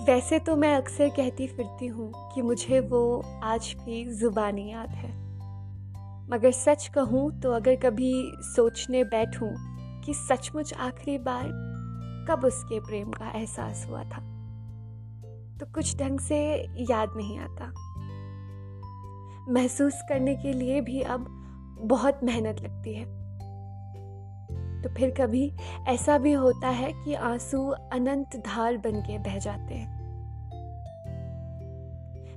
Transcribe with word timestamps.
वैसे 0.00 0.38
तो 0.38 0.54
मैं 0.56 0.74
अक्सर 0.74 1.08
कहती 1.08 1.46
फिरती 1.46 1.86
हूँ 1.86 2.12
कि 2.34 2.42
मुझे 2.42 2.78
वो 2.80 3.00
आज 3.44 3.74
भी 3.84 4.04
ज़ुबानी 4.10 4.70
याद 4.70 4.90
है। 4.90 5.10
मगर 6.30 6.50
सच 6.50 6.86
कहूँ 6.88 7.40
तो 7.40 7.52
अगर 7.52 7.76
कभी 7.76 8.12
सोचने 8.42 9.04
बैठूँ 9.04 9.50
कि 10.04 10.14
सचमुच 10.14 10.72
आखिरी 10.74 11.18
बार 11.18 11.48
कब 12.28 12.44
उसके 12.44 12.80
प्रेम 12.80 13.10
का 13.10 13.30
एहसास 13.30 13.86
हुआ 13.90 14.02
था 14.04 14.20
तो 15.60 15.66
कुछ 15.66 15.96
ढंग 15.96 16.20
से 16.20 16.38
याद 16.90 17.12
नहीं 17.16 17.38
आता। 17.38 17.72
महसूस 19.52 20.02
करने 20.08 20.34
के 20.36 20.52
लिए 20.52 20.80
भी 20.80 21.00
अब 21.00 21.26
बहुत 21.82 22.20
मेहनत 22.24 22.60
लगती 22.60 22.94
है। 22.94 23.04
तो 24.82 24.88
फिर 24.88 25.10
कभी 25.10 25.52
ऐसा 25.88 26.18
भी 26.18 26.32
होता 26.32 26.68
है 26.68 26.92
कि 26.92 27.14
आँसू 27.14 27.68
अनंत 27.68 28.36
धार 28.36 28.76
बन 28.76 29.00
के 29.00 29.18
बह 29.18 29.38
जाते 29.38 29.74
हैं। 29.74 30.00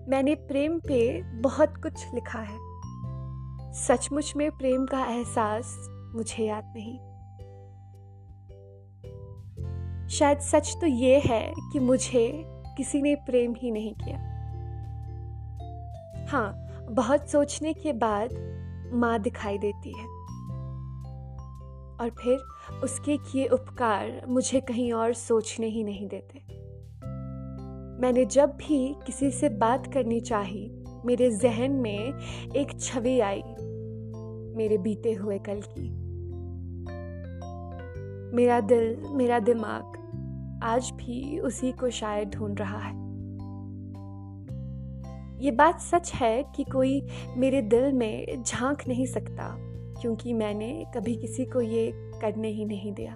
मैंने 0.10 0.36
प्रेम 0.36 0.80
पे 0.80 1.22
बहुत 1.22 1.78
कुछ 1.78 2.14
लिखा 2.14 2.40
है। 2.40 2.74
सचमुच 3.74 4.34
में 4.36 4.52
प्रेम 4.52 4.86
का 4.86 5.06
एहसास 5.06 5.88
मुझे 6.16 6.46
याद 6.46 6.74
नहीं। 6.76 7.00
शायद 10.08 10.40
सच 10.40 10.78
तो 10.82 10.88
ये 10.88 11.20
है 11.20 11.54
कि 11.74 11.80
मुझे 11.80 12.44
किसी 12.48 13.02
ने 13.02 13.16
प्रेम 13.16 13.56
ही 13.58 13.72
नहीं 13.72 13.94
किया। 13.94 14.18
हाँ 16.30 16.68
बहुत 16.92 17.30
सोचने 17.30 17.74
के 17.74 17.94
बाद 17.94 18.30
माँ 18.94 19.20
दिखाई 19.20 19.58
देती 19.58 19.98
है। 19.98 20.23
और 22.02 22.10
फिर 22.10 22.40
उसके 22.84 23.18
किए 23.18 23.48
उपकार 23.48 24.26
मुझे 24.28 24.60
कहीं 24.60 24.94
और 24.94 25.14
सोचने 25.14 25.68
ही 25.68 25.84
नहीं 25.84 26.08
देते। 26.08 26.64
मैंने 28.02 28.26
जब 28.26 28.50
भी 28.50 28.96
किसी 29.06 29.32
से 29.32 29.50
बात 29.50 29.94
करनी 29.94 30.20
चाही, 30.20 30.72
मेरे 31.06 31.32
जहन 31.32 31.72
में 31.72 32.14
एक 32.56 32.80
छवि 32.80 33.20
आई, 33.20 33.42
मेरे 34.58 34.78
बीते 34.78 35.14
हुए 35.14 35.40
कल 35.40 35.62
की। 35.62 35.90
मेरा 38.36 38.60
दिल, 38.60 38.98
मेरा 39.12 39.40
दिमाग 39.40 40.00
आज 40.64 40.92
भी 40.92 41.40
उसी 41.40 41.72
को 41.72 41.90
शायद 41.90 42.30
ढूंढ 42.30 42.60
रहा 42.60 42.78
है। 42.78 43.04
ये 45.44 45.52
बात 45.52 45.80
सच 45.80 46.14
है 46.16 46.44
कि 46.56 46.64
कोई 46.64 47.08
मेरे 47.38 47.62
दिल 47.62 47.94
में 47.94 48.44
झाँक 48.44 48.88
नहीं 48.88 49.06
सकता। 49.06 49.73
क्योंकि 50.02 50.34
मैंने 50.34 50.86
कभी 50.96 51.16
किसी 51.16 51.46
को 51.46 51.62
ये 51.62 52.12
करने 52.22 52.48
ही 52.48 52.66
नहीं 52.66 52.94
दिया। 52.94 53.14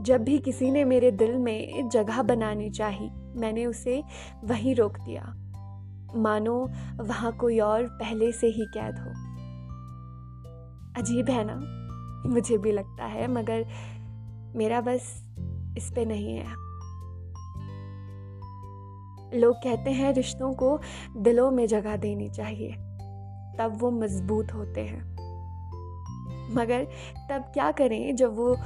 जब 0.00 0.24
भी 0.24 0.38
किसी 0.38 0.70
ने 0.70 0.84
मेरे 0.84 1.10
दिल 1.10 1.38
में 1.38 1.88
जगह 1.88 2.22
बनानी 2.22 2.70
चाही, 2.70 3.10
मैंने 3.36 3.66
उसे 3.66 4.04
वहीं 4.44 4.74
रोक 4.74 4.98
दिया। 4.98 5.34
मानो 6.16 6.70
वहाँ 7.00 7.32
कोई 7.32 7.58
और 7.58 7.86
पहले 7.86 8.32
से 8.32 8.46
ही 8.46 8.64
कैद 8.74 8.98
हो। 8.98 9.32
अजीब 11.02 11.28
है 11.30 11.44
ना? 11.46 11.78
मुझे 12.28 12.58
भी 12.58 12.72
लगता 12.72 13.04
है, 13.04 13.28
मगर 13.28 13.66
मेरा 14.56 14.80
बस 14.80 15.24
इस 15.78 15.92
पे 15.94 16.04
नहीं 16.04 16.36
है। 16.36 16.62
लोग 19.40 19.56
कहते 19.56 19.90
हैं, 19.90 20.12
रिश्तों 20.12 20.54
को 20.54 20.80
दिलों 21.16 21.50
में 21.50 21.66
जगह 21.66 21.96
देनी 21.96 22.28
चाहिए। 22.28 22.91
तब 23.58 23.76
वो 23.80 23.90
मज़बूत 23.90 24.54
होते 24.54 24.80
हैं। 24.80 25.12
मगर 26.54 26.84
तब 27.30 27.50
क्या 27.54 27.70
करें 27.72 28.16
जब 28.16 28.36
वो 28.36 28.56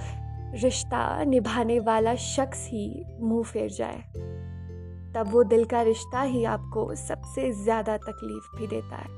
रिश्ता 0.54 1.24
निभाने 1.24 1.80
वाला 1.80 2.14
शख्स 2.14 2.66
ही 2.66 3.04
मुँह 3.20 3.44
फेर 3.44 3.70
जाए? 3.70 4.02
तब 5.14 5.28
वो 5.28 5.44
दिल 5.44 5.64
का 5.64 5.82
रिश्ता 5.82 6.22
ही 6.22 6.44
आपको 6.44 6.94
सबसे 6.94 7.52
ज़्यादा 7.52 7.96
तकलीफ़ 7.96 8.56
भी 8.56 8.66
देता 8.66 8.96
है। 8.96 9.08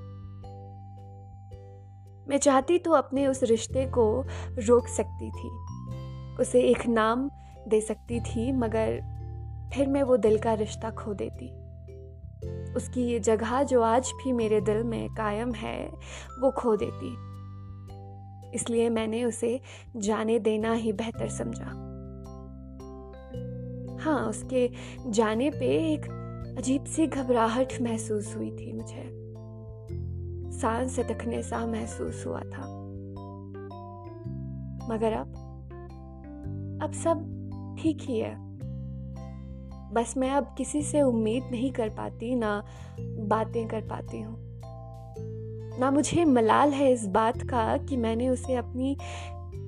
मैं 2.28 2.38
चाहती 2.38 2.78
तो 2.78 2.92
अपने 2.92 3.26
उस 3.26 3.42
रिश्ते 3.42 3.86
को 3.86 4.24
रोक 4.58 4.86
सकती 4.86 5.30
थी। 5.30 5.50
उसे 6.40 6.60
एक 6.60 6.86
नाम 6.86 7.30
दे 7.68 7.80
सकती 7.80 8.20
थी, 8.20 8.52
मगर 8.52 9.00
फिर 9.74 9.88
मैं 9.88 10.02
वो 10.02 10.16
दिल 10.16 10.38
का 10.38 10.54
रिश्ता 10.54 10.90
खो 10.90 11.14
देती। 11.14 11.67
उसकी 12.76 13.02
ये 13.02 13.18
जगह 13.18 13.62
जो 13.62 13.82
आज 13.82 14.12
भी 14.24 14.32
मेरे 14.32 14.60
दिल 14.60 14.82
में 14.82 15.14
कायम 15.14 15.52
है, 15.52 15.88
वो 16.40 16.50
खो 16.50 16.76
देती। 16.76 17.28
इसलिए 18.54 18.88
मैंने 18.88 19.24
उसे 19.24 19.60
जाने 19.96 20.38
देना 20.38 20.72
ही 20.72 20.92
बेहतर 20.92 21.28
समझा। 21.28 21.88
हाँ 24.00 24.26
उसके 24.26 24.70
जाने 25.06 25.50
पे 25.50 25.92
एक 25.92 26.02
अजीब 26.58 26.84
सी 26.84 27.06
घबराहट 27.06 27.72
महसूस 27.82 28.36
हुई 28.36 28.50
थी 28.50 28.72
मुझे। 28.72 29.18
सांस 30.58 31.00
अटकने 31.00 31.42
सा 31.42 31.66
महसूस 31.66 32.26
हुआ 32.26 32.40
था। 32.40 32.78
मगर 34.94 35.12
अब 35.12 35.28
अब 36.82 36.92
सब 36.92 37.34
ठीक 37.80 37.98
ही 38.00 38.18
है। 38.18 38.47
बस 39.92 40.14
मैं 40.16 40.30
अब 40.30 40.54
किसी 40.58 40.82
से 40.82 41.02
उम्मीद 41.02 41.48
नहीं 41.50 41.70
कर 41.72 41.88
पाती, 41.88 42.34
ना 42.34 42.62
बातें 43.00 43.66
कर 43.68 43.80
पाती 43.80 44.20
हूँ। 44.20 44.36
ना 45.80 45.90
मुझे 45.90 46.24
मलाल 46.24 46.72
है 46.72 46.92
इस 46.92 47.06
बात 47.06 47.42
का 47.42 47.76
कि 47.76 47.96
मैंने 47.96 48.28
उसे 48.28 48.54
अपनी 48.54 48.96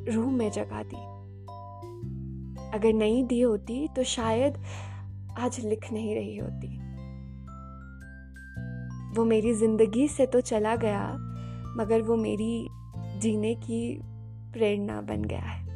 रूह 0.08 0.30
में 0.30 0.50
जगा 0.50 0.82
दी। 0.82 1.08
अगर 2.74 2.92
नहीं 2.92 3.24
दी 3.24 3.40
होती 3.40 3.88
तो 3.88 4.02
शायद 4.04 4.58
आज 5.38 5.60
लिख 5.60 5.92
नहीं 5.92 6.14
रही 6.14 6.36
होती। 6.36 6.76
वो 9.16 9.24
मेरी 9.24 9.54
ज़िंदगी 9.54 10.08
से 10.08 10.26
तो 10.26 10.40
चला 10.40 10.76
गया, 10.76 11.06
मगर 11.76 12.02
वो 12.02 12.16
मेरी 12.16 12.66
जीने 13.20 13.54
की 13.54 14.00
प्रेरणा 14.52 15.00
बन 15.00 15.24
गया 15.24 15.40
है। 15.40 15.69